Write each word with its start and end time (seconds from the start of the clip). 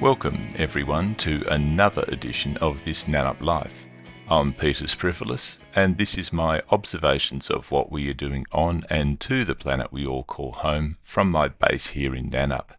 Welcome, 0.00 0.50
everyone, 0.54 1.16
to 1.16 1.42
another 1.50 2.04
edition 2.06 2.56
of 2.58 2.84
this 2.84 3.04
Nannup 3.08 3.42
Life. 3.42 3.88
I'm 4.28 4.52
Peter 4.52 4.84
Sprifilis, 4.84 5.58
and 5.74 5.98
this 5.98 6.16
is 6.16 6.32
my 6.32 6.62
observations 6.70 7.50
of 7.50 7.72
what 7.72 7.90
we 7.90 8.08
are 8.08 8.14
doing 8.14 8.46
on 8.52 8.84
and 8.88 9.18
to 9.18 9.44
the 9.44 9.56
planet 9.56 9.92
we 9.92 10.06
all 10.06 10.22
call 10.22 10.52
home 10.52 10.98
from 11.02 11.32
my 11.32 11.48
base 11.48 11.88
here 11.88 12.14
in 12.14 12.30
Nannup, 12.30 12.76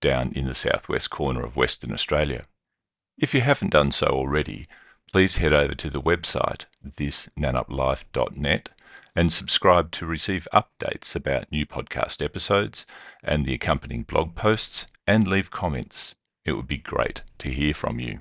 down 0.00 0.30
in 0.36 0.46
the 0.46 0.54
southwest 0.54 1.10
corner 1.10 1.42
of 1.42 1.56
Western 1.56 1.92
Australia. 1.92 2.44
If 3.18 3.34
you 3.34 3.40
haven't 3.40 3.72
done 3.72 3.90
so 3.90 4.06
already, 4.06 4.64
please 5.12 5.38
head 5.38 5.52
over 5.52 5.74
to 5.74 5.90
the 5.90 6.00
website, 6.00 6.66
thisnanuplife.net, 6.86 8.68
and 9.16 9.32
subscribe 9.32 9.90
to 9.90 10.06
receive 10.06 10.46
updates 10.54 11.16
about 11.16 11.50
new 11.50 11.66
podcast 11.66 12.24
episodes 12.24 12.86
and 13.24 13.44
the 13.44 13.54
accompanying 13.54 14.04
blog 14.04 14.36
posts, 14.36 14.86
and 15.04 15.26
leave 15.26 15.50
comments. 15.50 16.14
It 16.44 16.52
would 16.52 16.68
be 16.68 16.78
great 16.78 17.22
to 17.38 17.50
hear 17.50 17.74
from 17.74 18.00
you. 18.00 18.20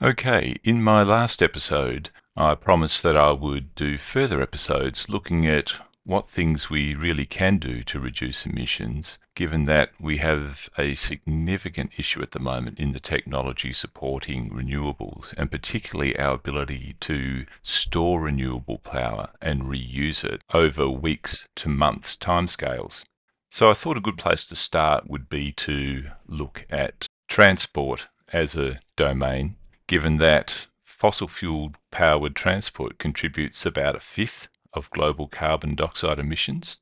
Okay, 0.00 0.56
in 0.62 0.82
my 0.82 1.02
last 1.02 1.42
episode, 1.42 2.10
I 2.36 2.54
promised 2.54 3.02
that 3.02 3.16
I 3.16 3.32
would 3.32 3.74
do 3.74 3.98
further 3.98 4.40
episodes 4.40 5.08
looking 5.08 5.44
at 5.46 5.74
what 6.04 6.30
things 6.30 6.70
we 6.70 6.94
really 6.94 7.26
can 7.26 7.58
do 7.58 7.82
to 7.82 8.00
reduce 8.00 8.46
emissions, 8.46 9.18
given 9.34 9.64
that 9.64 9.90
we 10.00 10.16
have 10.16 10.70
a 10.78 10.94
significant 10.94 11.90
issue 11.98 12.22
at 12.22 12.30
the 12.30 12.40
moment 12.40 12.78
in 12.78 12.92
the 12.92 13.00
technology 13.00 13.74
supporting 13.74 14.48
renewables, 14.48 15.34
and 15.36 15.50
particularly 15.50 16.18
our 16.18 16.36
ability 16.36 16.96
to 17.00 17.44
store 17.62 18.22
renewable 18.22 18.78
power 18.78 19.28
and 19.42 19.64
reuse 19.64 20.24
it 20.24 20.42
over 20.54 20.88
weeks 20.88 21.46
to 21.56 21.68
months 21.68 22.16
timescales. 22.16 23.04
So 23.50 23.70
I 23.70 23.74
thought 23.74 23.96
a 23.96 24.00
good 24.00 24.18
place 24.18 24.44
to 24.46 24.56
start 24.56 25.08
would 25.08 25.28
be 25.28 25.52
to 25.52 26.04
look 26.26 26.66
at 26.70 27.06
transport 27.28 28.08
as 28.32 28.56
a 28.56 28.80
domain, 28.96 29.56
given 29.86 30.18
that 30.18 30.66
fossil 30.82 31.28
fuel 31.28 31.72
powered 31.90 32.36
transport 32.36 32.98
contributes 32.98 33.64
about 33.64 33.94
a 33.94 34.00
fifth 34.00 34.48
of 34.72 34.90
global 34.90 35.28
carbon 35.28 35.74
dioxide 35.74 36.18
emissions 36.18 36.78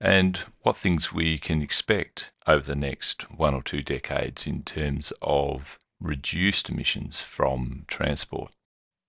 and 0.00 0.38
what 0.60 0.76
things 0.76 1.12
we 1.12 1.38
can 1.38 1.62
expect 1.62 2.30
over 2.46 2.64
the 2.66 2.76
next 2.76 3.30
one 3.30 3.54
or 3.54 3.62
two 3.62 3.82
decades 3.82 4.46
in 4.46 4.62
terms 4.62 5.12
of 5.22 5.78
reduced 6.00 6.68
emissions 6.68 7.20
from 7.20 7.84
transport. 7.88 8.52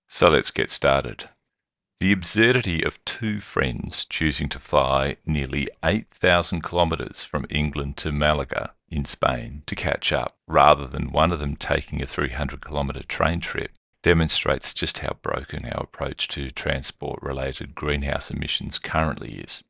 So 0.07 0.29
let's 0.29 0.51
get 0.51 0.69
started. 0.69 1.29
The 1.99 2.11
absurdity 2.11 2.83
of 2.83 3.03
two 3.05 3.39
friends 3.39 4.05
choosing 4.05 4.49
to 4.49 4.59
fly 4.59 5.17
nearly 5.25 5.67
8,000 5.83 6.61
kilometres 6.61 7.23
from 7.23 7.47
England 7.49 7.97
to 7.97 8.11
Malaga 8.11 8.73
in 8.87 9.03
Spain 9.03 9.63
to 9.65 9.75
catch 9.75 10.13
up, 10.13 10.37
rather 10.45 10.85
than 10.85 11.11
one 11.11 11.31
of 11.31 11.39
them 11.39 11.55
taking 11.55 12.03
a 12.03 12.05
300 12.05 12.63
kilometre 12.63 13.01
train 13.01 13.39
trip, 13.39 13.71
demonstrates 14.03 14.75
just 14.75 14.99
how 14.99 15.17
broken 15.23 15.65
our 15.65 15.85
approach 15.85 16.27
to 16.27 16.51
transport 16.51 17.19
related 17.23 17.73
greenhouse 17.73 18.29
emissions 18.29 18.77
currently 18.77 19.39
is. 19.39 19.63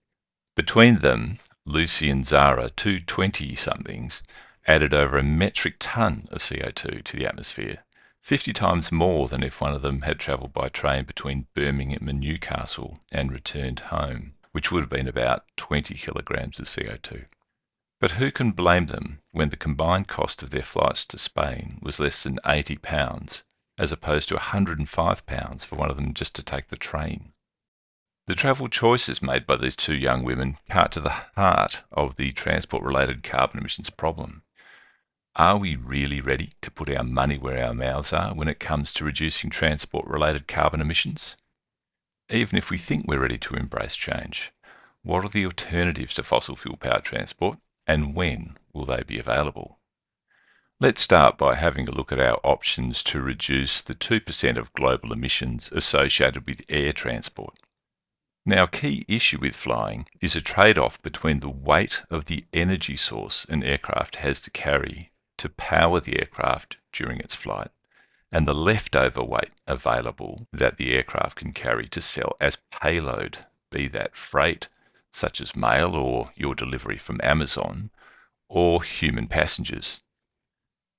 Between 0.54 1.00
them, 1.00 1.38
Lucy 1.66 2.10
and 2.10 2.26
Zara, 2.26 2.70
two 2.72 3.00
20 3.00 3.56
somethings, 3.56 4.22
added 4.68 4.94
over 4.94 5.18
a 5.18 5.24
metric 5.24 5.76
ton 5.80 6.28
of 6.30 6.42
CO2 6.42 7.06
to 7.06 7.16
the 7.16 7.26
atmosphere, 7.26 7.86
50 8.22 8.54
times 8.54 8.92
more 8.92 9.28
than 9.28 9.44
if 9.44 9.62
one 9.62 9.74
of 9.74 9.82
them 9.82 10.02
had 10.02 10.20
travelled 10.20 10.54
by 10.54 10.70
train 10.70 11.06
between 11.06 11.48
Birmingham 11.54 12.10
and 12.10 12.20
Newcastle 12.20 13.00
and 13.12 13.32
returned 13.32 13.80
home, 13.80 14.34
which 14.52 14.72
would 14.72 14.82
have 14.82 14.90
been 14.90 15.08
about 15.08 15.44
20 15.56 15.96
kilograms 15.96 16.60
of 16.60 16.66
CO2. 16.66 17.26
But 18.00 18.12
who 18.12 18.32
can 18.32 18.52
blame 18.52 18.88
them 18.88 19.20
when 19.32 19.50
the 19.50 19.58
combined 19.58 20.08
cost 20.08 20.44
of 20.44 20.50
their 20.52 20.62
flights 20.62 21.06
to 21.08 21.18
Spain 21.18 21.80
was 21.82 22.00
less 22.00 22.24
than 22.24 22.38
80 22.46 22.78
pounds 22.78 23.44
as 23.80 23.92
opposed 23.92 24.30
to 24.30 24.36
£105 24.36 25.66
for 25.66 25.76
one 25.76 25.90
of 25.90 25.96
them 25.96 26.14
just 26.14 26.36
to 26.36 26.44
take 26.44 26.68
the 26.68 26.78
train. 26.78 27.34
The 28.26 28.36
travel 28.36 28.68
choices 28.68 29.22
made 29.22 29.46
by 29.46 29.56
these 29.56 29.76
two 29.76 29.96
young 29.96 30.24
women 30.24 30.58
cut 30.70 30.92
to 30.94 31.00
the 31.00 31.14
heart 31.36 31.84
of 31.92 32.16
the 32.16 32.32
transport 32.34 32.84
related 32.84 33.24
carbon 33.24 33.60
emissions 33.60 33.90
problem. 33.90 34.44
Are 35.38 35.60
we 35.60 35.76
really 35.76 36.20
ready 36.20 36.50
to 36.64 36.72
put 36.72 36.90
our 36.90 37.04
money 37.04 37.38
where 37.38 37.64
our 37.64 37.74
mouths 37.76 38.12
are 38.12 38.34
when 38.34 38.48
it 38.48 38.60
comes 38.60 38.92
to 38.94 39.06
reducing 39.06 39.52
transport 39.52 40.08
related 40.08 40.48
carbon 40.48 40.82
emissions? 40.82 41.38
Even 42.32 42.58
if 42.58 42.72
we 42.72 42.80
think 42.80 43.06
we're 43.06 43.20
ready 43.20 43.38
to 43.38 43.54
embrace 43.54 43.96
change, 43.96 44.52
what 45.04 45.24
are 45.24 45.30
the 45.30 45.46
alternatives 45.46 46.16
to 46.16 46.24
fossil 46.24 46.56
fuel 46.56 46.76
powered 46.76 47.04
transport 47.04 47.60
and 47.86 48.16
when 48.16 48.58
will 48.74 48.86
they 48.86 49.04
be 49.06 49.20
available? 49.20 49.78
Let's 50.80 51.02
start 51.02 51.38
by 51.38 51.54
having 51.54 51.88
a 51.88 51.92
look 51.92 52.12
at 52.12 52.20
our 52.20 52.40
options 52.44 53.04
to 53.04 53.22
reduce 53.22 53.84
the 53.84 53.94
2% 53.94 54.58
of 54.58 54.74
global 54.74 55.14
emissions 55.14 55.72
associated 55.72 56.48
with 56.48 56.62
air 56.68 56.94
transport. 56.94 57.60
Now, 58.44 58.64
a 58.64 58.68
key 58.68 59.06
issue 59.08 59.38
with 59.40 59.56
flying 59.56 60.08
is 60.20 60.36
a 60.36 60.42
trade 60.42 60.80
off 60.80 61.00
between 61.04 61.42
the 61.42 61.50
weight 61.50 62.02
of 62.10 62.26
the 62.26 62.46
energy 62.54 62.96
source 62.96 63.46
an 63.48 63.62
aircraft 63.62 64.16
has 64.16 64.42
to 64.42 64.50
carry 64.50 65.12
to 65.38 65.50
power 65.50 66.00
the 66.00 66.20
aircraft 66.20 66.78
during 66.92 67.20
its 67.20 67.36
flight 67.36 67.70
and 68.32 68.46
the 68.46 68.54
leftover 68.54 69.24
weight 69.24 69.52
available 69.66 70.48
that 70.52 70.78
the 70.78 70.94
aircraft 70.94 71.38
can 71.38 71.54
carry 71.54 71.88
to 71.88 72.02
sell 72.02 72.36
as 72.42 72.58
payload, 72.72 73.40
be 73.72 73.88
that 73.88 74.16
freight, 74.16 74.68
such 75.12 75.40
as 75.40 75.56
mail 75.56 75.96
or 75.96 76.30
your 76.36 76.54
delivery 76.54 76.98
from 76.98 77.20
Amazon, 77.24 77.90
or 78.50 78.84
human 78.84 79.28
passengers. 79.28 80.02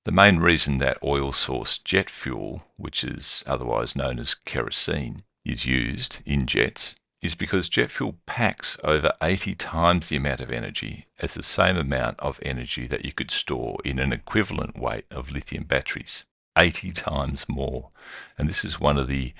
The 0.05 0.11
main 0.11 0.37
reason 0.39 0.79
that 0.79 0.97
oil 1.03 1.31
sourced 1.31 1.83
jet 1.83 2.09
fuel, 2.09 2.63
which 2.77 3.03
is 3.03 3.43
otherwise 3.45 3.95
known 3.95 4.17
as 4.19 4.33
kerosene, 4.33 5.21
is 5.45 5.65
used 5.65 6.19
in 6.25 6.47
jets 6.47 6.95
is 7.21 7.35
because 7.35 7.69
jet 7.69 7.89
fuel 7.89 8.15
packs 8.25 8.77
over 8.83 9.11
80 9.21 9.55
times 9.55 10.09
the 10.09 10.15
amount 10.15 10.41
of 10.41 10.51
energy 10.51 11.07
as 11.19 11.33
the 11.33 11.43
same 11.43 11.75
amount 11.75 12.19
of 12.19 12.39
energy 12.43 12.87
that 12.87 13.03
you 13.03 13.11
could 13.11 13.31
store 13.31 13.77
in 13.83 13.99
an 13.99 14.13
equivalent 14.13 14.77
weight 14.77 15.05
of 15.11 15.31
lithium 15.31 15.63
batteries. 15.63 16.23
80 16.57 16.91
times 16.91 17.47
more. 17.47 17.89
And 18.37 18.49
this 18.49 18.63
is 18.63 18.79
one 18.79 18.97
of 18.97 19.07
the 19.07 19.33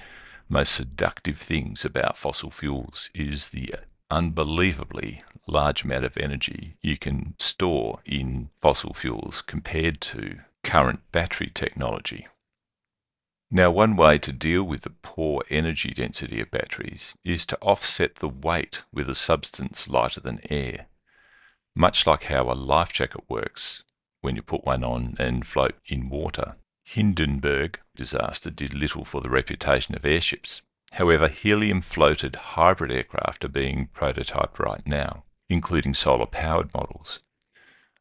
most 0.49 0.73
seductive 0.73 1.37
things 1.37 1.85
about 1.85 2.17
fossil 2.17 2.51
fuels 2.51 3.09
is 3.13 3.49
the 3.49 3.75
unbelievably 4.11 5.21
large 5.47 5.83
amount 5.83 6.05
of 6.05 6.17
energy 6.17 6.75
you 6.81 6.97
can 6.97 7.35
store 7.37 7.99
in 8.05 8.49
fossil 8.61 8.93
fuels 8.93 9.41
compared 9.41 10.01
to 10.01 10.39
current 10.63 10.99
battery 11.11 11.51
technology. 11.53 12.27
Now, 13.51 13.71
one 13.71 13.95
way 13.95 14.19
to 14.19 14.31
deal 14.31 14.63
with 14.63 14.81
the 14.81 14.91
poor 14.91 15.43
energy 15.49 15.89
density 15.89 16.39
of 16.39 16.51
batteries 16.51 17.15
is 17.23 17.47
to 17.47 17.57
offset 17.61 18.15
the 18.15 18.29
weight 18.29 18.83
with 18.93 19.09
a 19.09 19.15
substance 19.15 19.89
lighter 19.89 20.21
than 20.21 20.41
air, 20.51 20.85
much 21.75 22.05
like 22.05 22.23
how 22.23 22.43
a 22.43 22.53
life 22.53 22.93
jacket 22.93 23.23
works 23.27 23.83
when 24.21 24.35
you 24.35 24.43
put 24.43 24.65
one 24.65 24.83
on 24.83 25.15
and 25.17 25.47
float 25.47 25.75
in 25.87 26.09
water. 26.09 26.57
Hindenburg 26.83 27.79
disaster 27.95 28.51
did 28.51 28.73
little 28.73 29.03
for 29.03 29.21
the 29.21 29.29
reputation 29.29 29.95
of 29.95 30.05
airships. 30.05 30.61
However, 30.93 31.27
helium 31.27 31.81
floated 31.81 32.35
hybrid 32.35 32.91
aircraft 32.91 33.45
are 33.45 33.49
being 33.49 33.89
prototyped 33.95 34.59
right 34.59 34.85
now, 34.85 35.23
including 35.49 35.95
solar 35.95 36.25
powered 36.27 36.73
models. 36.73 37.19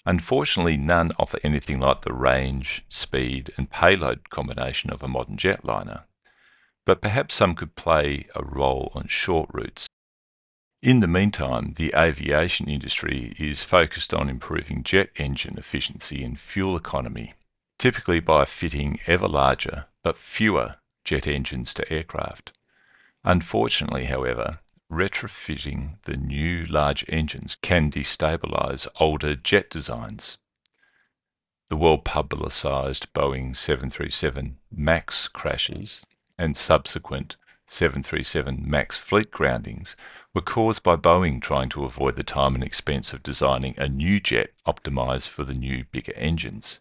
Unfortunately, 0.08 0.78
none 0.78 1.12
offer 1.18 1.38
anything 1.44 1.78
like 1.80 2.00
the 2.00 2.14
range, 2.14 2.82
speed, 2.88 3.52
and 3.58 3.70
payload 3.70 4.30
combination 4.30 4.88
of 4.88 5.02
a 5.02 5.06
modern 5.06 5.36
jetliner, 5.36 6.04
but 6.86 7.02
perhaps 7.02 7.34
some 7.34 7.54
could 7.54 7.74
play 7.74 8.26
a 8.34 8.42
role 8.42 8.90
on 8.94 9.06
short 9.06 9.50
routes. 9.52 9.86
In 10.80 11.00
the 11.00 11.06
meantime, 11.06 11.74
the 11.76 11.92
aviation 11.94 12.70
industry 12.70 13.34
is 13.38 13.62
focused 13.62 14.14
on 14.14 14.30
improving 14.30 14.82
jet 14.82 15.10
engine 15.16 15.58
efficiency 15.58 16.24
and 16.24 16.40
fuel 16.40 16.74
economy, 16.74 17.34
typically 17.78 18.20
by 18.20 18.46
fitting 18.46 19.00
ever 19.06 19.28
larger 19.28 19.88
but 20.02 20.16
fewer 20.16 20.76
jet 21.04 21.26
engines 21.26 21.74
to 21.74 21.92
aircraft. 21.92 22.56
Unfortunately, 23.24 24.06
however, 24.06 24.60
retrofitting 24.90 26.02
the 26.04 26.16
new 26.16 26.64
large 26.64 27.04
engines 27.08 27.56
can 27.60 27.90
destabilize 27.90 28.86
older 28.98 29.34
jet 29.34 29.68
designs. 29.68 30.38
The 31.68 31.76
well 31.76 31.98
publicized 31.98 33.12
Boeing 33.12 33.54
737 33.54 34.56
MAX 34.74 35.28
crashes 35.28 36.02
and 36.38 36.56
subsequent 36.56 37.36
737 37.66 38.64
MAX 38.66 38.96
fleet 38.96 39.30
groundings 39.30 39.94
were 40.32 40.40
caused 40.40 40.82
by 40.82 40.96
Boeing 40.96 41.42
trying 41.42 41.68
to 41.70 41.84
avoid 41.84 42.16
the 42.16 42.22
time 42.22 42.54
and 42.54 42.64
expense 42.64 43.12
of 43.12 43.22
designing 43.22 43.74
a 43.76 43.88
new 43.88 44.18
jet 44.18 44.52
optimized 44.66 45.28
for 45.28 45.44
the 45.44 45.52
new 45.52 45.84
bigger 45.92 46.14
engines. 46.14 46.80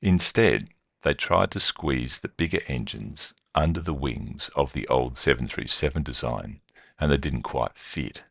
Instead, 0.00 0.70
they 1.02 1.12
tried 1.12 1.50
to 1.50 1.60
squeeze 1.60 2.20
the 2.20 2.28
bigger 2.28 2.60
engines 2.66 3.34
under 3.54 3.80
the 3.80 3.92
wings 3.92 4.48
of 4.56 4.72
the 4.72 4.88
old 4.88 5.18
737 5.18 6.02
design 6.02 6.60
and 7.00 7.10
they 7.10 7.16
didn't 7.16 7.42
quite 7.42 7.76
fit. 7.76 8.22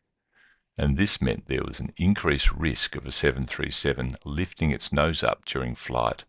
and 0.78 0.96
this 0.96 1.20
meant 1.20 1.46
there 1.46 1.64
was 1.64 1.78
an 1.80 1.92
increased 1.98 2.50
risk 2.52 2.96
of 2.96 3.04
a 3.04 3.10
737 3.10 4.16
lifting 4.24 4.70
its 4.70 4.92
nose 4.92 5.22
up 5.22 5.44
during 5.44 5.74
flight, 5.74 6.24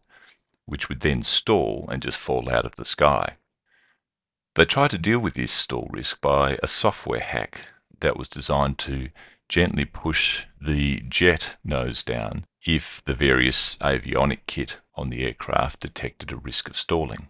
which 0.66 0.90
would 0.90 1.00
then 1.00 1.24
stall 1.24 1.88
and 1.90 2.02
just 2.02 2.18
fall 2.18 2.50
out 2.50 2.66
of 2.66 2.76
the 2.76 2.84
sky. 2.84 3.38
They 4.56 4.66
tried 4.66 4.92
to 4.92 4.98
deal 4.98 5.20
with 5.20 5.36
this 5.36 5.52
stall 5.52 5.88
risk 5.90 6.20
by 6.20 6.58
a 6.62 6.68
software 6.68 7.22
hack 7.22 7.62
that 8.02 8.18
was 8.18 8.28
designed 8.28 8.78
to 8.80 9.10
gently 9.48 9.86
push 9.86 10.46
the 10.60 11.02
jet 11.08 11.56
nose 11.64 12.04
down 12.04 12.46
if 12.66 13.02
the 13.06 13.14
various 13.14 13.76
avionic 13.78 14.40
kit 14.48 14.78
on 14.96 15.10
the 15.10 15.24
aircraft 15.24 15.80
detected 15.80 16.32
a 16.32 16.36
risk 16.36 16.70
of 16.70 16.78
stalling. 16.78 17.30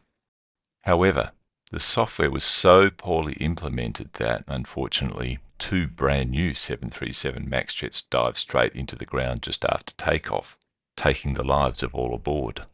However, 0.81 1.31
the 1.71 1.79
software 1.79 2.29
was 2.29 2.43
so 2.43 2.89
poorly 2.89 3.33
implemented 3.33 4.11
that, 4.13 4.43
unfortunately, 4.47 5.39
two 5.57 5.87
brand 5.87 6.31
new 6.31 6.53
737 6.53 7.49
MAX 7.49 7.73
jets 7.73 8.01
dived 8.01 8.35
straight 8.35 8.73
into 8.73 8.95
the 8.95 9.05
ground 9.05 9.41
just 9.41 9.63
after 9.65 9.93
takeoff, 9.95 10.57
taking 10.97 11.33
the 11.33 11.43
lives 11.43 11.81
of 11.81 11.95
all 11.95 12.13
aboard. 12.13 12.65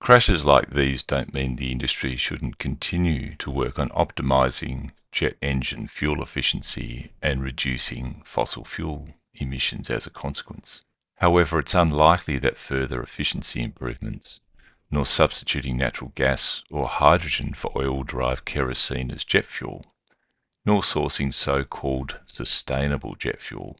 Crashes 0.00 0.44
like 0.44 0.70
these 0.70 1.02
don't 1.02 1.34
mean 1.34 1.56
the 1.56 1.70
industry 1.70 2.16
shouldn't 2.16 2.58
continue 2.58 3.36
to 3.36 3.50
work 3.50 3.78
on 3.78 3.90
optimizing 3.90 4.90
jet 5.12 5.36
engine 5.42 5.86
fuel 5.86 6.22
efficiency 6.22 7.12
and 7.22 7.42
reducing 7.42 8.22
fossil 8.24 8.64
fuel 8.64 9.08
emissions 9.34 9.90
as 9.90 10.06
a 10.06 10.10
consequence. 10.10 10.80
However, 11.18 11.60
it's 11.60 11.74
unlikely 11.74 12.38
that 12.38 12.56
further 12.56 13.00
efficiency 13.00 13.62
improvements, 13.62 14.40
nor 14.92 15.06
substituting 15.06 15.76
natural 15.78 16.12
gas 16.14 16.62
or 16.70 16.86
hydrogen 16.86 17.54
for 17.54 17.72
oil 17.76 18.04
derived 18.04 18.44
kerosene 18.44 19.10
as 19.10 19.24
jet 19.24 19.46
fuel, 19.46 19.82
nor 20.66 20.82
sourcing 20.82 21.32
so 21.32 21.64
called 21.64 22.18
sustainable 22.26 23.14
jet 23.14 23.40
fuel 23.40 23.78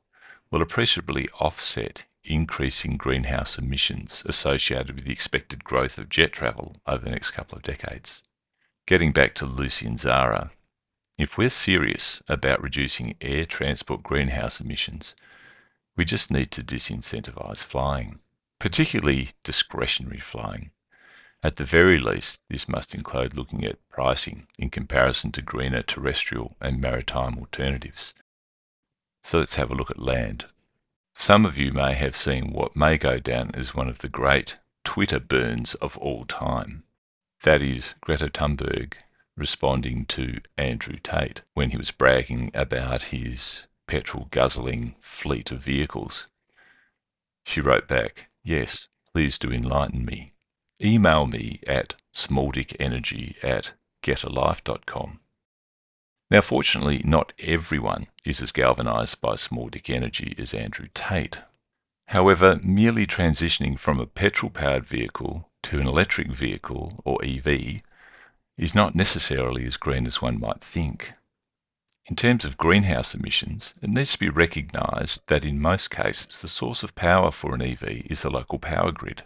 will 0.50 0.62
appreciably 0.62 1.28
offset 1.38 2.04
increasing 2.24 2.96
greenhouse 2.96 3.58
emissions 3.58 4.22
associated 4.26 4.94
with 4.94 5.04
the 5.04 5.12
expected 5.12 5.62
growth 5.64 5.98
of 5.98 6.08
jet 6.08 6.32
travel 6.32 6.76
over 6.86 7.04
the 7.04 7.10
next 7.10 7.32
couple 7.32 7.56
of 7.56 7.62
decades. 7.62 8.22
Getting 8.86 9.12
back 9.12 9.34
to 9.36 9.46
Lucy 9.46 9.86
and 9.86 10.00
Zara, 10.00 10.50
if 11.18 11.36
we're 11.36 11.50
serious 11.50 12.22
about 12.28 12.62
reducing 12.62 13.16
air 13.20 13.44
transport 13.44 14.02
greenhouse 14.02 14.60
emissions, 14.60 15.14
we 15.94 16.04
just 16.04 16.32
need 16.32 16.50
to 16.52 16.62
disincentivize 16.62 17.62
flying, 17.62 18.20
particularly 18.58 19.30
discretionary 19.44 20.20
flying. 20.20 20.70
At 21.44 21.56
the 21.56 21.64
very 21.64 21.98
least, 21.98 22.40
this 22.48 22.68
must 22.68 22.94
include 22.94 23.34
looking 23.34 23.64
at 23.64 23.88
pricing 23.88 24.46
in 24.58 24.70
comparison 24.70 25.32
to 25.32 25.42
greener 25.42 25.82
terrestrial 25.82 26.56
and 26.60 26.80
maritime 26.80 27.36
alternatives. 27.36 28.14
So 29.24 29.38
let's 29.38 29.56
have 29.56 29.70
a 29.70 29.74
look 29.74 29.90
at 29.90 29.98
land. 29.98 30.46
Some 31.14 31.44
of 31.44 31.58
you 31.58 31.72
may 31.72 31.94
have 31.94 32.16
seen 32.16 32.52
what 32.52 32.76
may 32.76 32.96
go 32.96 33.18
down 33.18 33.50
as 33.54 33.74
one 33.74 33.88
of 33.88 33.98
the 33.98 34.08
great 34.08 34.58
Twitter 34.84 35.20
burns 35.20 35.74
of 35.74 35.98
all 35.98 36.24
time. 36.24 36.84
That 37.42 37.60
is 37.60 37.94
Greta 38.00 38.28
Thunberg 38.28 38.94
responding 39.36 40.06
to 40.06 40.40
Andrew 40.56 40.98
Tate 41.02 41.42
when 41.54 41.70
he 41.70 41.76
was 41.76 41.90
bragging 41.90 42.50
about 42.54 43.04
his 43.04 43.66
petrol 43.86 44.28
guzzling 44.30 44.94
fleet 45.00 45.50
of 45.50 45.62
vehicles. 45.62 46.28
She 47.44 47.60
wrote 47.60 47.88
back, 47.88 48.28
Yes, 48.44 48.88
please 49.12 49.38
do 49.38 49.50
enlighten 49.50 50.04
me. 50.04 50.31
Email 50.82 51.26
me 51.26 51.60
at 51.66 51.94
smalldickenergy 52.12 53.42
at 53.44 53.72
getalife.com. 54.02 55.20
Now, 56.30 56.40
fortunately, 56.40 57.02
not 57.04 57.32
everyone 57.38 58.08
is 58.24 58.40
as 58.40 58.52
galvanized 58.52 59.20
by 59.20 59.36
small 59.36 59.68
dick 59.68 59.90
energy 59.90 60.34
as 60.38 60.54
Andrew 60.54 60.88
Tate. 60.94 61.40
However, 62.08 62.58
merely 62.64 63.06
transitioning 63.06 63.78
from 63.78 64.00
a 64.00 64.06
petrol 64.06 64.50
powered 64.50 64.84
vehicle 64.84 65.48
to 65.64 65.76
an 65.78 65.86
electric 65.86 66.32
vehicle, 66.32 67.00
or 67.04 67.24
EV, 67.24 67.80
is 68.58 68.74
not 68.74 68.94
necessarily 68.94 69.64
as 69.66 69.76
green 69.76 70.06
as 70.06 70.20
one 70.20 70.40
might 70.40 70.60
think. 70.60 71.12
In 72.06 72.16
terms 72.16 72.44
of 72.44 72.56
greenhouse 72.56 73.14
emissions, 73.14 73.74
it 73.80 73.90
needs 73.90 74.12
to 74.12 74.18
be 74.18 74.28
recognised 74.28 75.22
that 75.28 75.44
in 75.44 75.60
most 75.60 75.90
cases 75.90 76.40
the 76.40 76.48
source 76.48 76.82
of 76.82 76.96
power 76.96 77.30
for 77.30 77.54
an 77.54 77.62
EV 77.62 78.06
is 78.10 78.22
the 78.22 78.30
local 78.30 78.58
power 78.58 78.90
grid. 78.90 79.22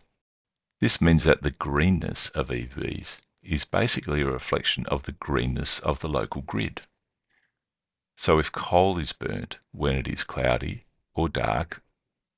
This 0.81 1.01
means 1.01 1.25
that 1.25 1.43
the 1.43 1.51
greenness 1.51 2.29
of 2.31 2.49
EVs 2.49 3.21
is 3.43 3.65
basically 3.65 4.23
a 4.23 4.31
reflection 4.31 4.85
of 4.87 5.05
the 5.05 5.13
greenness 5.13 5.79
of 5.81 6.01
the 6.01 6.09
local 6.09 6.43
grid. 6.43 6.83
So 8.17 8.39
if 8.39 8.53
coal 8.53 8.99
is 8.99 9.13
burnt 9.13 9.59
when 9.73 9.97
it 9.97 10.09
is 10.09 10.25
cloudy 10.25 10.85
or 11.15 11.29
dark 11.29 11.83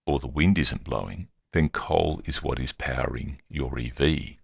or 0.06 0.18
the 0.18 0.26
wind 0.26 0.58
isn't 0.58 0.84
blowing, 0.84 1.28
then 1.52 1.68
coal 1.68 2.20
is 2.24 2.42
what 2.42 2.58
is 2.58 2.72
powering 2.72 3.40
your 3.48 3.78
EV. 3.78 4.37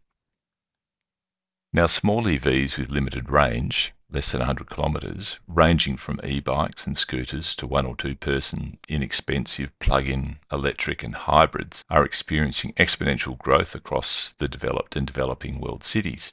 Now, 1.77 1.87
small 1.87 2.23
EVs 2.23 2.79
with 2.79 2.89
limited 2.89 3.29
range, 3.29 3.95
less 4.09 4.31
than 4.31 4.39
100 4.39 4.71
kilometres, 4.71 5.41
ranging 5.49 5.97
from 5.97 6.21
e-bikes 6.23 6.87
and 6.87 6.97
scooters 6.97 7.57
to 7.57 7.67
one 7.67 7.85
or 7.85 7.97
two 7.97 8.15
person 8.15 8.79
inexpensive 8.89 9.77
plug-in 9.81 10.37
electric 10.53 11.03
and 11.03 11.17
hybrids, 11.17 11.85
are 11.91 12.05
experiencing 12.05 12.75
exponential 12.75 13.37
growth 13.37 13.75
across 13.75 14.33
the 14.35 14.47
developed 14.47 14.95
and 14.95 15.05
developing 15.05 15.59
world 15.59 15.83
cities. 15.83 16.33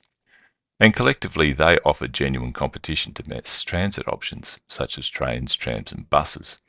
And 0.80 0.94
collectively, 0.94 1.54
they 1.54 1.80
offer 1.84 2.08
genuine 2.08 2.54
competition 2.54 3.16
to 3.16 3.28
mass 3.28 3.64
transit 3.64 4.08
options, 4.08 4.60
such 4.68 5.00
as 5.00 5.10
trains, 5.10 5.56
trams, 5.56 5.92
and 5.92 6.08
buses. 6.08 6.60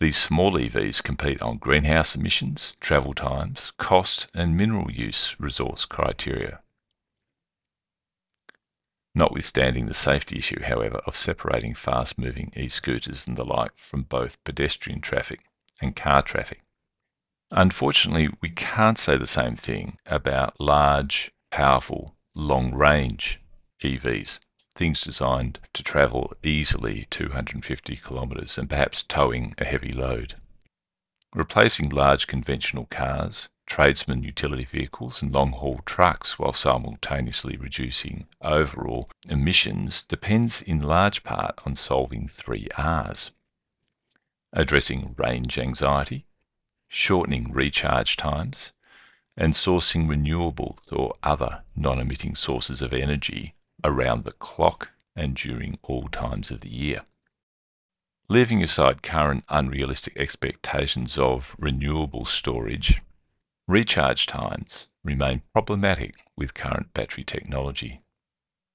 These 0.00 0.16
small 0.16 0.54
EVs 0.54 1.04
compete 1.04 1.40
on 1.40 1.58
greenhouse 1.58 2.16
emissions, 2.16 2.72
travel 2.80 3.14
times, 3.14 3.72
cost, 3.78 4.26
and 4.34 4.56
mineral 4.56 4.90
use 4.90 5.36
resource 5.38 5.84
criteria. 5.84 6.62
Notwithstanding 9.18 9.86
the 9.86 9.94
safety 9.94 10.36
issue, 10.36 10.60
however, 10.60 10.98
of 11.06 11.16
separating 11.16 11.72
fast 11.72 12.18
moving 12.18 12.52
e 12.54 12.68
scooters 12.68 13.26
and 13.26 13.34
the 13.34 13.46
like 13.46 13.74
from 13.78 14.02
both 14.02 14.44
pedestrian 14.44 15.00
traffic 15.00 15.40
and 15.80 15.96
car 15.96 16.20
traffic. 16.20 16.60
Unfortunately, 17.50 18.28
we 18.42 18.50
can't 18.50 18.98
say 18.98 19.16
the 19.16 19.26
same 19.26 19.56
thing 19.56 19.96
about 20.04 20.60
large, 20.60 21.32
powerful 21.50 22.14
long 22.34 22.74
range 22.74 23.40
EVs, 23.82 24.38
things 24.74 25.00
designed 25.00 25.60
to 25.72 25.82
travel 25.82 26.34
easily 26.42 27.06
250 27.08 27.96
kilometres 27.96 28.58
and 28.58 28.68
perhaps 28.68 29.02
towing 29.02 29.54
a 29.56 29.64
heavy 29.64 29.92
load. 29.92 30.34
Replacing 31.34 31.88
large 31.88 32.26
conventional 32.26 32.84
cars, 32.90 33.48
tradesman 33.66 34.22
utility 34.22 34.64
vehicles, 34.64 35.20
and 35.20 35.32
long 35.32 35.52
haul 35.52 35.80
trucks 35.84 36.38
while 36.38 36.52
simultaneously 36.52 37.56
reducing 37.56 38.26
overall 38.40 39.10
emissions 39.28 40.02
depends 40.02 40.62
in 40.62 40.80
large 40.80 41.22
part 41.24 41.60
on 41.66 41.74
solving 41.74 42.28
three 42.28 42.68
R's 42.78 43.32
addressing 44.52 45.14
range 45.18 45.58
anxiety, 45.58 46.24
shortening 46.88 47.52
recharge 47.52 48.16
times, 48.16 48.72
and 49.36 49.52
sourcing 49.52 50.06
renewables 50.06 50.90
or 50.90 51.14
other 51.22 51.62
non 51.76 51.98
emitting 51.98 52.34
sources 52.34 52.80
of 52.80 52.94
energy 52.94 53.54
around 53.84 54.24
the 54.24 54.32
clock 54.32 54.88
and 55.14 55.36
during 55.36 55.78
all 55.82 56.08
times 56.08 56.50
of 56.50 56.62
the 56.62 56.70
year. 56.70 57.02
Leaving 58.28 58.62
aside 58.62 59.02
current 59.02 59.44
unrealistic 59.48 60.16
expectations 60.16 61.18
of 61.18 61.54
renewable 61.58 62.24
storage, 62.24 63.00
recharge 63.68 64.26
times 64.26 64.88
remain 65.04 65.42
problematic 65.52 66.14
with 66.36 66.54
current 66.54 66.92
battery 66.94 67.24
technology. 67.24 68.02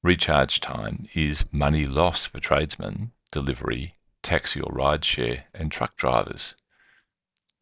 Recharge 0.04 0.60
time 0.60 1.08
is 1.14 1.46
money 1.52 1.86
lost 1.86 2.30
for 2.30 2.40
tradesmen, 2.40 3.12
delivery, 3.32 3.96
taxi 4.24 4.60
or 4.60 4.72
rideshare, 4.74 5.44
and 5.54 5.72
truck 5.72 5.96
drivers 5.96 6.56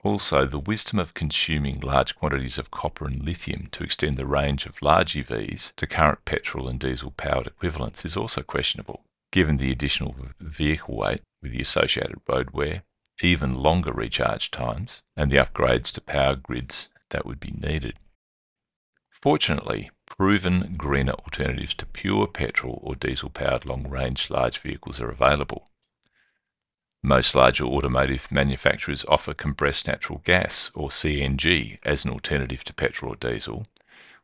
also, 0.02 0.46
the 0.46 0.60
wisdom 0.60 0.98
of 0.98 1.14
consuming 1.14 1.82
large 1.82 2.16
quantities 2.16 2.58
of 2.58 2.72
copper 2.72 3.06
and 3.06 3.24
lithium 3.26 3.68
to 3.72 3.84
extend 3.84 4.16
the 4.16 4.26
range 4.26 4.66
of 4.66 4.82
large 4.82 5.14
EVs 5.14 5.76
to 5.76 5.88
current 5.88 6.24
petrol 6.24 6.70
and 6.70 6.80
diesel 6.80 7.12
powered 7.12 7.48
equivalents 7.48 8.06
is 8.06 8.16
also 8.16 8.42
questionable, 8.42 9.04
given 9.32 9.58
the 9.58 9.72
additional 9.72 10.16
vehicle 10.40 10.96
weight 10.96 11.22
with 11.42 11.52
the 11.52 11.62
associated 11.62 12.22
road 12.30 12.52
wear, 12.52 12.84
even 13.22 13.54
longer 13.54 13.92
recharge 13.92 14.52
times, 14.52 15.02
and 15.18 15.30
the 15.32 15.38
upgrades 15.38 15.92
to 15.92 16.02
power 16.02 16.36
grids 16.36 16.88
that 17.10 17.26
would 17.26 17.40
be 17.40 17.52
needed. 17.52 17.96
Fortunately, 19.10 19.92
proven 20.06 20.76
greener 20.78 21.14
alternatives 21.14 21.74
to 21.76 21.86
pure 21.86 22.28
petrol 22.28 22.80
or 22.84 22.96
diesel 22.96 23.30
powered 23.30 23.66
long 23.66 23.90
range 23.90 24.30
large 24.30 24.58
vehicles 24.60 25.02
are 25.02 25.10
available, 25.10 25.70
most 27.02 27.34
larger 27.34 27.64
automotive 27.64 28.30
manufacturers 28.30 29.06
offer 29.08 29.34
compressed 29.34 29.88
natural 29.88 30.22
gas, 30.26 30.70
or 30.76 30.90
CNG, 30.90 31.80
as 31.84 32.04
an 32.04 32.12
alternative 32.12 32.66
to 32.66 32.74
petrol 32.74 33.14
or 33.14 33.16
diesel, 33.16 33.64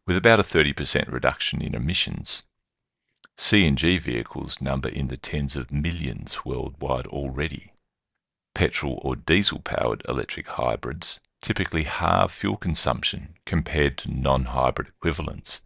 with 0.06 0.18
about 0.18 0.42
a 0.42 0.44
30% 0.44 1.10
reduction 1.10 1.62
in 1.62 1.74
emissions. 1.74 2.44
CNG 3.38 4.00
vehicles 4.02 4.62
number 4.62 4.90
in 4.90 5.08
the 5.08 5.16
tens 5.16 5.56
of 5.56 5.72
millions 5.72 6.44
worldwide 6.44 7.08
already. 7.08 7.72
petrol 8.54 9.02
or 9.04 9.16
diesel 9.16 9.60
powered 9.60 10.02
electric 10.08 10.48
hybrids 10.48 11.20
typically 11.46 11.84
halve 11.84 12.32
fuel 12.32 12.58
consumption 12.58 13.36
compared 13.46 14.00
to 14.00 14.12
non 14.12 14.46
hybrid 14.46 14.88
equivalents 14.88 15.62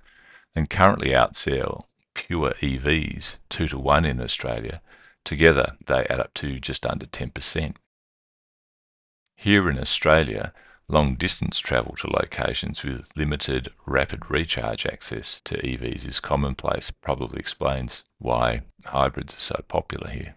and 0.53 0.69
currently 0.69 1.11
outsell 1.11 1.85
pure 2.13 2.53
EVs 2.59 3.37
2 3.47 3.69
to 3.69 3.79
1 3.79 4.03
in 4.03 4.19
Australia. 4.19 4.81
Together, 5.23 5.77
they 5.85 6.05
add 6.09 6.19
up 6.19 6.33
to 6.33 6.59
just 6.59 6.85
under 6.85 7.05
10%. 7.05 7.77
Here 9.37 9.69
in 9.69 9.79
Australia, 9.79 10.51
long 10.89 11.15
distance 11.15 11.59
travel 11.59 11.95
to 11.99 12.07
locations 12.07 12.83
with 12.83 13.15
limited 13.15 13.69
rapid 13.85 14.29
recharge 14.29 14.85
access 14.85 15.39
to 15.45 15.65
EVs 15.65 16.05
is 16.05 16.19
commonplace, 16.19 16.91
probably 16.91 17.39
explains 17.39 18.03
why 18.17 18.63
hybrids 18.83 19.33
are 19.33 19.39
so 19.39 19.63
popular 19.69 20.09
here. 20.09 20.35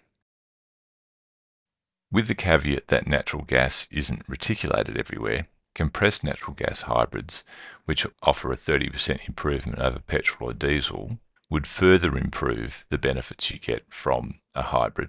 With 2.12 2.28
the 2.28 2.35
caveat 2.35 2.88
that 2.88 3.07
natural 3.07 3.42
gas 3.42 3.88
isn't 3.90 4.28
reticulated 4.28 4.99
everywhere, 4.99 5.47
compressed 5.75 6.23
natural 6.23 6.54
gas 6.54 6.83
hybrids, 6.83 7.42
which 7.87 8.07
offer 8.23 8.52
a 8.52 8.57
30% 8.57 9.26
improvement 9.26 9.78
over 9.78 9.99
petrol 9.99 10.50
or 10.50 10.52
diesel, 10.52 11.19
would 11.49 11.66
further 11.66 12.19
improve 12.19 12.85
the 12.90 12.99
benefits 12.99 13.50
you 13.50 13.59
get 13.59 13.87
from 13.88 14.40
a 14.54 14.61
hybrid 14.61 15.09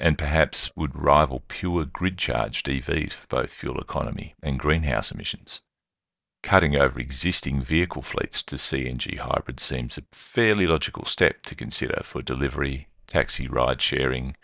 and 0.00 0.18
perhaps 0.18 0.74
would 0.74 1.00
rival 1.00 1.44
pure 1.46 1.84
grid 1.84 2.18
charged 2.18 2.66
EVs 2.66 3.12
for 3.12 3.26
both 3.28 3.50
fuel 3.50 3.78
economy 3.78 4.34
and 4.42 4.58
greenhouse 4.58 5.12
emissions. 5.12 5.60
Cutting 6.42 6.74
over 6.74 6.98
existing 6.98 7.60
vehicle 7.60 8.02
fleets 8.02 8.42
to 8.42 8.56
CNG 8.56 9.18
hybrids 9.18 9.62
seems 9.62 9.98
a 9.98 10.02
fairly 10.10 10.66
logical 10.66 11.04
step 11.04 11.42
to 11.42 11.54
consider 11.54 12.00
for 12.02 12.22
delivery, 12.22 12.88
taxi 13.06 13.46
ride 13.46 13.80
sharing, 13.80 14.34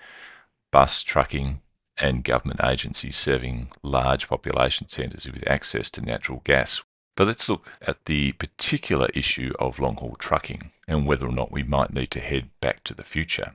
bus 0.70 1.02
trucking, 1.02 1.62
and 1.98 2.24
government 2.24 2.60
agencies 2.62 3.16
serving 3.16 3.68
large 3.82 4.28
population 4.28 4.88
centres 4.88 5.26
with 5.26 5.46
access 5.48 5.90
to 5.90 6.00
natural 6.00 6.42
gas. 6.44 6.82
But 7.16 7.26
let's 7.26 7.48
look 7.48 7.66
at 7.80 8.04
the 8.04 8.32
particular 8.32 9.08
issue 9.14 9.52
of 9.58 9.78
long 9.78 9.96
haul 9.96 10.16
trucking 10.18 10.70
and 10.86 11.06
whether 11.06 11.26
or 11.26 11.32
not 11.32 11.50
we 11.50 11.62
might 11.62 11.92
need 11.92 12.10
to 12.12 12.20
head 12.20 12.50
back 12.60 12.84
to 12.84 12.94
the 12.94 13.04
future. 13.04 13.54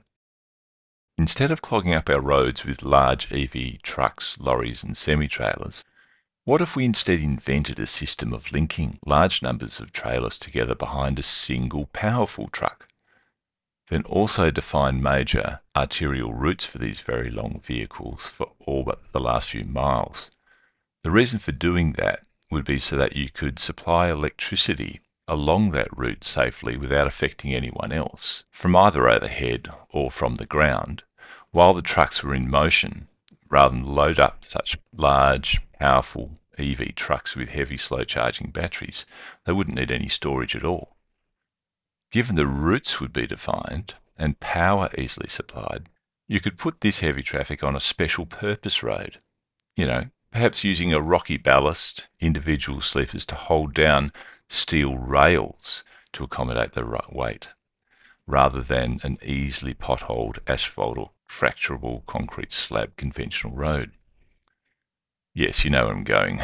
Instead 1.16 1.50
of 1.50 1.62
clogging 1.62 1.94
up 1.94 2.10
our 2.10 2.20
roads 2.20 2.64
with 2.64 2.82
large 2.82 3.30
EV 3.32 3.80
trucks, 3.82 4.36
lorries, 4.40 4.82
and 4.82 4.96
semi 4.96 5.28
trailers, 5.28 5.84
what 6.44 6.60
if 6.60 6.74
we 6.74 6.84
instead 6.84 7.20
invented 7.20 7.78
a 7.78 7.86
system 7.86 8.32
of 8.32 8.50
linking 8.50 8.98
large 9.06 9.42
numbers 9.42 9.78
of 9.78 9.92
trailers 9.92 10.38
together 10.38 10.74
behind 10.74 11.18
a 11.18 11.22
single 11.22 11.86
powerful 11.92 12.48
truck? 12.48 12.88
Then 13.88 14.02
also 14.04 14.50
define 14.50 15.02
major 15.02 15.60
arterial 15.76 16.32
routes 16.32 16.64
for 16.64 16.78
these 16.78 17.00
very 17.00 17.30
long 17.30 17.60
vehicles 17.62 18.26
for 18.26 18.52
all 18.60 18.84
but 18.84 19.00
the 19.12 19.20
last 19.20 19.50
few 19.50 19.64
miles. 19.64 20.30
The 21.02 21.10
reason 21.10 21.38
for 21.38 21.52
doing 21.52 21.92
that 21.94 22.20
would 22.50 22.64
be 22.64 22.78
so 22.78 22.96
that 22.96 23.16
you 23.16 23.28
could 23.30 23.58
supply 23.58 24.08
electricity 24.08 25.00
along 25.26 25.70
that 25.70 25.96
route 25.96 26.24
safely 26.24 26.76
without 26.76 27.06
affecting 27.06 27.54
anyone 27.54 27.92
else, 27.92 28.44
from 28.50 28.76
either 28.76 29.08
overhead 29.08 29.68
or 29.90 30.10
from 30.10 30.36
the 30.36 30.46
ground, 30.46 31.02
while 31.50 31.74
the 31.74 31.82
trucks 31.82 32.22
were 32.22 32.34
in 32.34 32.50
motion, 32.50 33.08
rather 33.48 33.74
than 33.74 33.94
load 33.94 34.20
up 34.20 34.44
such 34.44 34.78
large, 34.96 35.60
powerful 35.78 36.32
EV 36.58 36.94
trucks 36.94 37.34
with 37.34 37.50
heavy 37.50 37.76
slow 37.76 38.04
charging 38.04 38.50
batteries. 38.50 39.06
They 39.44 39.52
wouldn't 39.52 39.76
need 39.76 39.90
any 39.90 40.08
storage 40.08 40.54
at 40.54 40.64
all. 40.64 40.91
Given 42.12 42.36
the 42.36 42.46
routes 42.46 43.00
would 43.00 43.12
be 43.12 43.26
defined 43.26 43.94
and 44.18 44.38
power 44.38 44.90
easily 44.98 45.28
supplied, 45.28 45.88
you 46.28 46.40
could 46.40 46.58
put 46.58 46.82
this 46.82 47.00
heavy 47.00 47.22
traffic 47.22 47.64
on 47.64 47.74
a 47.74 47.80
special 47.80 48.26
purpose 48.26 48.82
road. 48.82 49.18
You 49.76 49.86
know, 49.86 50.04
perhaps 50.30 50.62
using 50.62 50.92
a 50.92 51.00
rocky 51.00 51.38
ballast, 51.38 52.08
individual 52.20 52.82
sleepers 52.82 53.24
to 53.26 53.34
hold 53.34 53.72
down 53.72 54.12
steel 54.46 54.96
rails 54.96 55.82
to 56.12 56.22
accommodate 56.22 56.74
the 56.74 56.84
weight, 57.10 57.48
rather 58.26 58.60
than 58.60 59.00
an 59.02 59.16
easily 59.22 59.72
potholed 59.72 60.38
asphalt 60.46 60.98
or 60.98 61.10
fracturable 61.26 62.04
concrete 62.04 62.52
slab 62.52 62.94
conventional 62.96 63.54
road. 63.54 63.92
Yes, 65.32 65.64
you 65.64 65.70
know 65.70 65.86
where 65.86 65.94
I'm 65.94 66.04
going. 66.04 66.42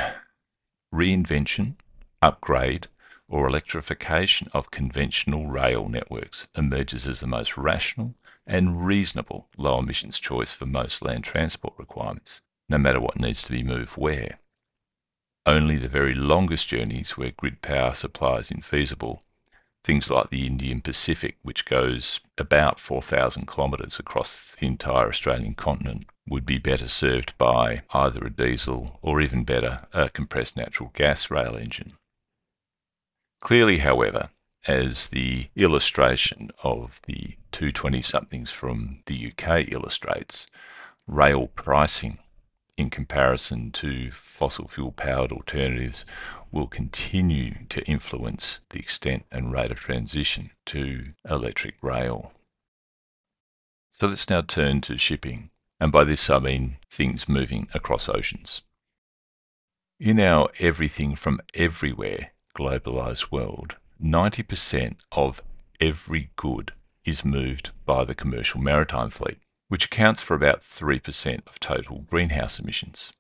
Reinvention, 0.95 1.75
upgrade, 2.23 2.87
or 3.29 3.47
electrification 3.47 4.49
of 4.53 4.71
conventional 4.71 5.47
rail 5.47 5.89
networks 5.89 6.49
emerges 6.57 7.07
as 7.07 7.21
the 7.21 7.27
most 7.27 7.57
rational 7.57 8.15
and 8.47 8.87
reasonable 8.87 9.49
low 9.57 9.79
emissions 9.79 10.19
choice 10.19 10.53
for 10.53 10.67
most 10.67 11.03
land 11.03 11.23
transport 11.25 11.75
requirements, 11.77 12.41
no 12.69 12.79
matter 12.79 13.01
what 13.01 13.21
needs 13.21 13.43
to 13.43 13.53
be 13.53 13.63
moved 13.63 13.97
where. 13.97 14.39
Only 15.45 15.77
the 15.77 15.89
very 15.89 16.15
longest 16.15 16.69
journeys 16.69 17.17
where 17.17 17.31
grid 17.31 17.63
power 17.63 17.95
supply 17.95 18.39
is 18.39 18.51
infeasible, 18.51 19.21
things 19.85 20.11
like 20.11 20.31
the 20.31 20.47
Indian 20.47 20.81
Pacific, 20.81 21.37
which 21.43 21.65
goes 21.65 22.21
about 22.37 22.79
4,000 22.79 23.47
kilometres 23.47 23.99
across 23.99 24.57
the 24.59 24.67
entire 24.67 25.09
Australian 25.09 25.55
continent, 25.55 26.07
would 26.29 26.45
be 26.45 26.59
better 26.59 26.89
served 26.89 27.37
by 27.39 27.83
either 27.93 28.27
a 28.27 28.31
diesel 28.31 28.99
or 29.03 29.21
even 29.21 29.45
better, 29.45 29.87
a 29.93 30.11
compressed 30.11 30.57
natural 30.57 30.91
gas 30.95 31.31
rail 31.31 31.57
engine. 31.57 31.95
Clearly, 33.41 33.79
however, 33.79 34.25
as 34.67 35.09
the 35.09 35.49
illustration 35.57 36.51
of 36.63 37.01
the 37.07 37.37
220 37.53 38.03
somethings 38.03 38.51
from 38.51 39.03
the 39.07 39.33
UK 39.33 39.73
illustrates, 39.73 40.47
rail 41.07 41.47
pricing 41.47 42.19
in 42.77 42.91
comparison 42.91 43.73
to 43.73 44.11
fossil 44.11 44.69
fuel 44.69 44.93
powered 44.93 45.33
alternatives 45.33 46.05
will 46.53 46.69
continue 46.69 47.67
to 47.69 47.85
influence 47.85 48.61
the 48.71 48.79
extent 48.79 49.25
and 49.33 49.53
rate 49.53 49.71
of 49.71 49.81
transition 49.81 50.51
to 50.65 51.05
electric 51.29 51.75
rail. 51.83 52.33
So 53.91 54.07
let's 54.07 54.31
now 54.31 54.43
turn 54.43 54.81
to 54.83 54.97
shipping, 54.97 55.51
and 55.81 55.91
by 55.91 56.05
this 56.05 56.31
I 56.31 56.39
mean 56.39 56.77
things 56.89 57.29
moving 57.29 57.69
across 57.75 58.09
oceans. 58.09 58.63
In 59.99 60.21
our 60.21 60.51
everything 60.61 61.17
from 61.17 61.41
everywhere 61.55 62.31
globalized 62.59 63.31
world, 63.31 63.77
90% 64.03 64.97
of 65.13 65.43
every 65.81 66.31
good 66.37 66.73
is 67.05 67.25
moved 67.25 67.71
by 67.87 68.05
the 68.05 68.15
commercial 68.15 68.61
maritime 68.61 69.11
fleet 69.11 69.39
which 69.69 69.85
accounts 69.85 70.21
for 70.21 70.35
about 70.35 70.63
3% 70.63 71.47
of 71.47 71.61
total 71.61 72.07
greenhouse 72.11 72.59
emissions. 72.59 73.13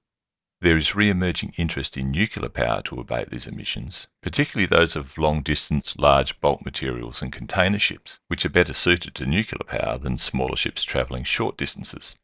There 0.60 0.76
is 0.76 0.96
re 0.96 1.08
emerging 1.08 1.54
interest 1.56 1.96
in 1.96 2.10
nuclear 2.10 2.48
power 2.48 2.82
to 2.82 2.98
abate 2.98 3.30
these 3.30 3.46
emissions, 3.46 4.08
particularly 4.22 4.66
those 4.66 4.96
of 4.96 5.16
long 5.16 5.42
distance, 5.42 5.96
large 5.96 6.40
bulk 6.40 6.64
materials 6.64 7.22
and 7.22 7.32
container 7.32 7.78
ships, 7.78 8.18
which 8.26 8.44
are 8.44 8.50
better 8.50 8.72
suited 8.72 9.14
to 9.14 9.26
nuclear 9.26 9.64
power 9.64 9.98
than 9.98 10.16
smaller 10.16 10.56
ships 10.56 10.82
travelling 10.82 11.22
short 11.22 11.56
distances. 11.56 12.16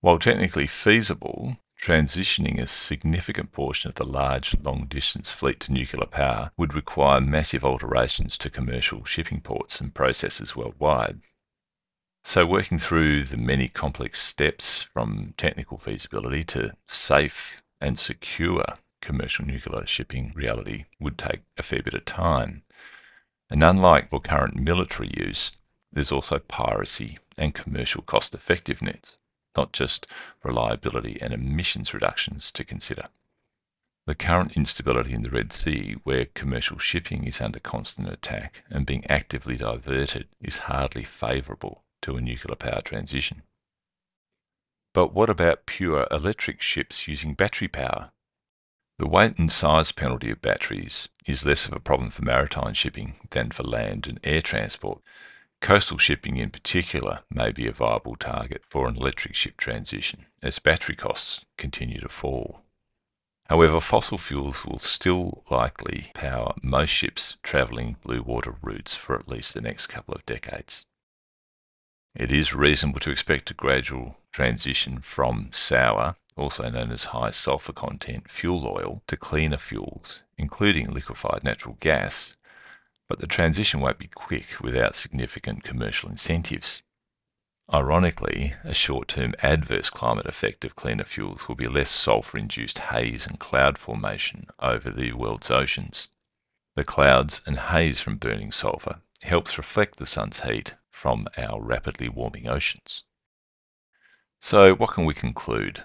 While 0.00 0.18
technically 0.18 0.66
feasible, 0.66 1.58
transitioning 1.80 2.60
a 2.60 2.66
significant 2.66 3.52
portion 3.52 3.88
of 3.88 3.94
the 3.94 4.04
large 4.04 4.56
long 4.62 4.86
distance 4.88 5.30
fleet 5.30 5.60
to 5.60 5.72
nuclear 5.72 6.06
power 6.06 6.50
would 6.56 6.74
require 6.74 7.20
massive 7.20 7.64
alterations 7.64 8.36
to 8.38 8.50
commercial 8.50 9.04
shipping 9.04 9.40
ports 9.40 9.80
and 9.80 9.94
processes 9.94 10.56
worldwide. 10.56 11.20
So, 12.24 12.44
working 12.44 12.78
through 12.78 13.24
the 13.24 13.36
many 13.36 13.68
complex 13.68 14.20
steps 14.20 14.82
from 14.82 15.34
technical 15.36 15.78
feasibility 15.78 16.44
to 16.44 16.74
safe 16.86 17.62
and 17.80 17.98
secure 17.98 18.64
commercial 19.00 19.46
nuclear 19.46 19.86
shipping 19.86 20.32
reality 20.34 20.86
would 21.00 21.16
take 21.16 21.40
a 21.56 21.62
fair 21.62 21.82
bit 21.82 21.94
of 21.94 22.04
time. 22.04 22.62
And 23.48 23.62
unlike 23.62 24.10
for 24.10 24.20
current 24.20 24.56
military 24.56 25.10
use, 25.16 25.52
there's 25.92 26.12
also 26.12 26.38
piracy 26.38 27.18
and 27.38 27.54
commercial 27.54 28.02
cost 28.02 28.34
effectiveness, 28.34 29.16
not 29.58 29.72
just 29.72 30.06
reliability 30.44 31.18
and 31.20 31.34
emissions 31.34 31.92
reductions 31.92 32.52
to 32.52 32.64
consider. 32.64 33.08
The 34.06 34.14
current 34.14 34.52
instability 34.56 35.12
in 35.12 35.22
the 35.22 35.30
Red 35.30 35.52
Sea, 35.52 35.96
where 36.04 36.26
commercial 36.26 36.78
shipping 36.78 37.24
is 37.24 37.40
under 37.40 37.58
constant 37.58 38.08
attack 38.08 38.62
and 38.70 38.86
being 38.86 39.04
actively 39.10 39.56
diverted, 39.56 40.28
is 40.40 40.68
hardly 40.70 41.02
favourable 41.02 41.82
to 42.02 42.16
a 42.16 42.20
nuclear 42.20 42.54
power 42.54 42.80
transition. 42.82 43.42
But 44.94 45.12
what 45.12 45.28
about 45.28 45.66
pure 45.66 46.06
electric 46.12 46.62
ships 46.62 47.08
using 47.08 47.34
battery 47.34 47.68
power? 47.68 48.12
The 48.98 49.08
weight 49.08 49.38
and 49.38 49.50
size 49.50 49.90
penalty 49.90 50.30
of 50.30 50.40
batteries 50.40 51.08
is 51.26 51.44
less 51.44 51.66
of 51.66 51.72
a 51.72 51.80
problem 51.80 52.10
for 52.10 52.24
maritime 52.24 52.74
shipping 52.74 53.18
than 53.30 53.50
for 53.50 53.64
land 53.64 54.06
and 54.06 54.20
air 54.22 54.40
transport. 54.40 55.02
Coastal 55.60 55.98
shipping 55.98 56.36
in 56.36 56.50
particular 56.50 57.20
may 57.30 57.50
be 57.50 57.66
a 57.66 57.72
viable 57.72 58.16
target 58.16 58.62
for 58.64 58.88
an 58.88 58.96
electric 58.96 59.34
ship 59.34 59.56
transition 59.56 60.26
as 60.42 60.58
battery 60.58 60.94
costs 60.94 61.44
continue 61.56 62.00
to 62.00 62.08
fall. 62.08 62.62
However, 63.46 63.80
fossil 63.80 64.18
fuels 64.18 64.64
will 64.64 64.78
still 64.78 65.42
likely 65.50 66.10
power 66.14 66.54
most 66.62 66.90
ships 66.90 67.38
travelling 67.42 67.96
blue 68.04 68.22
water 68.22 68.56
routes 68.62 68.94
for 68.94 69.18
at 69.18 69.28
least 69.28 69.54
the 69.54 69.60
next 69.60 69.86
couple 69.86 70.14
of 70.14 70.26
decades. 70.26 70.84
It 72.14 72.30
is 72.30 72.54
reasonable 72.54 73.00
to 73.00 73.10
expect 73.10 73.50
a 73.50 73.54
gradual 73.54 74.18
transition 74.32 75.00
from 75.00 75.48
sour 75.52 76.14
also 76.38 76.70
known 76.70 76.90
as 76.92 77.06
high 77.06 77.32
sulfur 77.32 77.72
content 77.72 78.30
fuel 78.30 78.66
oil, 78.66 79.02
to 79.08 79.16
cleaner 79.16 79.58
fuels, 79.58 80.22
including 80.38 80.90
liquefied 80.90 81.42
natural 81.44 81.76
gas, 81.80 82.36
but 83.08 83.20
the 83.20 83.26
transition 83.26 83.80
won't 83.80 83.98
be 83.98 84.08
quick 84.08 84.60
without 84.60 84.94
significant 84.94 85.64
commercial 85.64 86.10
incentives. 86.10 86.82
Ironically, 87.72 88.54
a 88.64 88.72
short 88.72 89.08
term 89.08 89.34
adverse 89.42 89.90
climate 89.90 90.26
effect 90.26 90.64
of 90.64 90.76
cleaner 90.76 91.04
fuels 91.04 91.48
will 91.48 91.54
be 91.54 91.68
less 91.68 91.90
sulfur 91.90 92.38
induced 92.38 92.78
haze 92.78 93.26
and 93.26 93.38
cloud 93.38 93.76
formation 93.76 94.46
over 94.58 94.90
the 94.90 95.12
world's 95.12 95.50
oceans. 95.50 96.10
The 96.76 96.84
clouds 96.84 97.42
and 97.44 97.58
haze 97.58 98.00
from 98.00 98.16
burning 98.16 98.52
sulfur 98.52 99.00
helps 99.22 99.58
reflect 99.58 99.96
the 99.96 100.06
sun's 100.06 100.40
heat 100.40 100.74
from 100.90 101.28
our 101.36 101.60
rapidly 101.60 102.08
warming 102.08 102.48
oceans. 102.48 103.04
So, 104.40 104.74
what 104.74 104.90
can 104.90 105.04
we 105.04 105.14
conclude? 105.14 105.84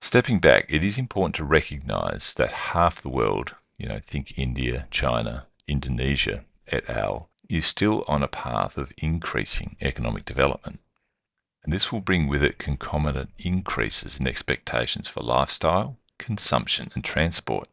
Stepping 0.00 0.40
back, 0.40 0.66
it 0.68 0.82
is 0.82 0.98
important 0.98 1.36
to 1.36 1.44
recognize 1.44 2.34
that 2.34 2.52
half 2.52 3.00
the 3.00 3.08
world, 3.08 3.54
you 3.78 3.88
know, 3.88 4.00
think 4.00 4.36
India, 4.36 4.88
China, 4.90 5.46
Indonesia, 5.68 6.44
et 6.68 6.88
al., 6.88 7.28
is 7.48 7.66
still 7.66 8.04
on 8.08 8.22
a 8.22 8.28
path 8.28 8.78
of 8.78 8.92
increasing 8.98 9.76
economic 9.80 10.24
development. 10.24 10.80
And 11.62 11.72
this 11.72 11.92
will 11.92 12.00
bring 12.00 12.26
with 12.26 12.42
it 12.42 12.58
concomitant 12.58 13.30
increases 13.38 14.18
in 14.18 14.26
expectations 14.26 15.06
for 15.06 15.20
lifestyle, 15.20 15.98
consumption, 16.18 16.90
and 16.94 17.04
transport. 17.04 17.68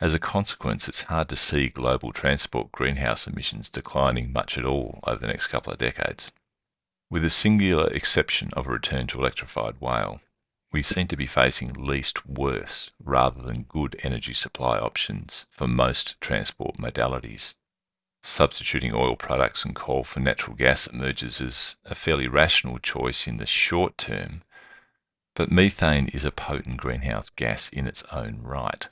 As 0.00 0.14
a 0.14 0.18
consequence, 0.18 0.88
it's 0.88 1.02
hard 1.02 1.28
to 1.28 1.36
see 1.36 1.68
global 1.68 2.12
transport 2.12 2.72
greenhouse 2.72 3.28
emissions 3.28 3.68
declining 3.68 4.32
much 4.32 4.58
at 4.58 4.64
all 4.64 4.98
over 5.06 5.20
the 5.20 5.28
next 5.28 5.46
couple 5.46 5.72
of 5.72 5.78
decades. 5.78 6.32
With 7.08 7.22
the 7.22 7.30
singular 7.30 7.88
exception 7.92 8.50
of 8.54 8.66
a 8.66 8.72
return 8.72 9.06
to 9.08 9.18
electrified 9.18 9.74
rail, 9.80 10.20
we 10.72 10.82
seem 10.82 11.06
to 11.06 11.16
be 11.16 11.26
facing 11.26 11.72
least 11.74 12.26
worse 12.26 12.90
rather 13.02 13.42
than 13.42 13.64
good 13.64 13.94
energy 14.02 14.32
supply 14.32 14.78
options 14.78 15.46
for 15.50 15.68
most 15.68 16.18
transport 16.20 16.78
modalities. 16.78 17.54
Substituting 18.22 18.94
oil 18.94 19.14
products 19.14 19.64
and 19.64 19.74
coal 19.74 20.02
for 20.02 20.20
natural 20.20 20.56
gas 20.56 20.86
emerges 20.86 21.40
as 21.40 21.76
a 21.84 21.94
fairly 21.94 22.26
rational 22.26 22.78
choice 22.78 23.26
in 23.26 23.36
the 23.36 23.46
short 23.46 23.98
term, 23.98 24.42
but 25.34 25.50
methane 25.50 26.08
is 26.08 26.24
a 26.24 26.30
potent 26.30 26.78
greenhouse 26.78 27.28
gas 27.30 27.68
in 27.68 27.86
its 27.86 28.02
own 28.12 28.40
right. 28.42 28.88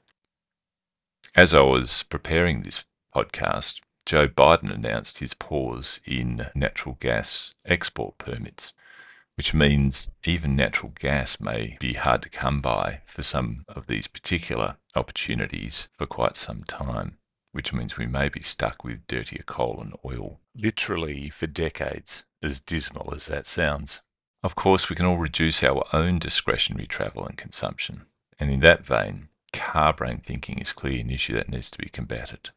As 1.35 1.55
I 1.55 1.61
was 1.61 2.03
preparing 2.03 2.63
this 2.63 2.85
podcast, 3.15 3.81
Joe 4.05 4.27
Biden 4.27 4.75
announced 4.75 5.21
his 5.21 5.35
pause 5.35 6.01
in 6.05 6.49
natural 6.55 6.99
gas 7.01 7.55
export 7.65 8.19
permits 8.19 8.73
which 9.40 9.54
means 9.54 10.11
even 10.26 10.54
natural 10.54 10.92
gas 11.00 11.40
may 11.40 11.75
be 11.80 11.94
hard 11.94 12.20
to 12.20 12.28
come 12.28 12.61
by 12.61 13.00
for 13.06 13.23
some 13.23 13.64
of 13.68 13.87
these 13.87 14.06
particular 14.06 14.76
opportunities 14.94 15.88
for 15.97 16.04
quite 16.04 16.37
some 16.37 16.62
time, 16.64 17.16
which 17.52 17.73
means 17.73 17.97
we 17.97 18.06
may 18.06 18.28
be 18.28 18.42
stuck 18.42 18.85
with 18.85 19.06
dirtier 19.06 19.42
coal 19.47 19.78
and 19.80 19.94
oil 20.04 20.38
literally 20.54 21.30
for 21.30 21.47
decades, 21.47 22.26
as 22.42 22.61
dismal 22.61 23.14
as 23.16 23.25
that 23.28 23.47
sounds. 23.47 24.02
Of 24.42 24.56
course, 24.56 24.90
we 24.90 24.97
can 24.97 25.06
all 25.06 25.16
reduce 25.16 25.64
our 25.64 25.85
own 25.94 26.18
discretionary 26.18 26.87
travel 26.87 27.25
and 27.25 27.38
consumption, 27.38 28.02
and 28.38 28.50
in 28.50 28.61
that 28.61 28.85
vein, 28.85 29.30
car 29.54 29.94
brain 29.94 30.18
thinking 30.18 30.59
is 30.59 30.75
clearly 30.75 31.00
an 31.00 31.09
issue 31.09 31.32
that 31.37 31.49
needs 31.49 31.70
to 31.70 31.78
be 31.78 31.88
combated. 31.88 32.50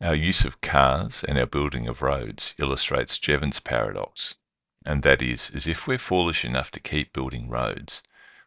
Our 0.00 0.14
use 0.14 0.44
of 0.44 0.60
cars 0.60 1.24
and 1.26 1.36
our 1.40 1.46
building 1.46 1.88
of 1.88 2.02
roads 2.02 2.54
illustrates 2.56 3.18
Jevons 3.18 3.58
paradox 3.58 4.36
and 4.84 5.02
that 5.02 5.22
is, 5.22 5.50
is 5.50 5.66
if 5.66 5.86
we're 5.86 5.98
foolish 5.98 6.44
enough 6.44 6.70
to 6.72 6.80
keep 6.80 7.12
building 7.12 7.48
roads, 7.48 8.02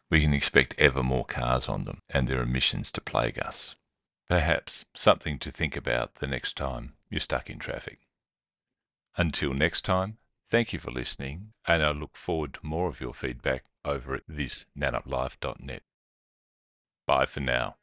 we 0.10 0.22
can 0.22 0.34
expect 0.34 0.76
ever 0.78 1.04
more 1.04 1.26
cars 1.26 1.67
on 1.67 1.84
them 1.84 2.00
and 2.10 2.28
their 2.28 2.41
emissions 2.41 2.91
to 2.91 3.02
plague 3.02 3.39
us. 3.39 3.76
Perhaps 4.30 4.86
something 4.96 5.38
to 5.39 5.52
think 5.52 5.76
about 5.76 6.15
the 6.15 6.28
next 6.28 6.56
time 6.56 6.93
you're 7.10 7.19
stuck 7.19 7.50
in 7.50 7.60
traffic. 7.60 8.00
Until 9.17 9.54
next 9.54 9.86
time, 9.86 10.17
thank 10.50 10.74
you 10.74 10.80
for 10.80 10.91
listening, 10.91 11.54
and 11.67 11.84
I 11.84 11.91
look 11.91 12.15
forward 12.15 12.56
to 12.56 12.60
more 12.65 12.88
of 12.88 13.02
your 13.02 13.13
feedback 13.13 13.65
over 13.86 14.15
at 14.15 14.28
thisnanuplife.net. 14.28 15.84
Bye 17.06 17.26
for 17.26 17.41
now. 17.41 17.76